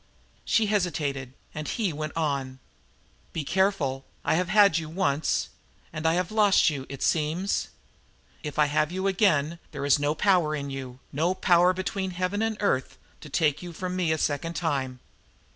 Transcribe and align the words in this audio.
She 0.45 0.65
hesitated, 0.65 1.33
and 1.53 1.67
he 1.67 1.93
went 1.93 2.17
on: 2.17 2.57
"Be 3.33 3.43
careful. 3.43 4.03
I 4.25 4.33
have 4.33 4.49
had 4.49 4.79
you 4.79 4.89
once, 4.89 5.49
and 5.93 6.07
I 6.07 6.15
have 6.15 6.31
lost 6.31 6.71
you, 6.71 6.87
it 6.89 7.03
seems. 7.03 7.67
If 8.41 8.57
I 8.57 8.65
have 8.65 8.91
you 8.91 9.05
again 9.05 9.59
there 9.69 9.85
is 9.85 9.99
no 9.99 10.15
power 10.15 10.55
in 10.55 10.71
you 10.71 10.97
no 11.13 11.35
power 11.35 11.71
between 11.71 12.13
earth 12.19 12.31
and 12.41 12.41
heaven 12.41 12.83
to 13.19 13.29
take 13.29 13.61
you 13.61 13.73
from 13.73 13.95
me 13.95 14.11
a 14.11 14.17
second 14.17 14.55
time. 14.55 15.01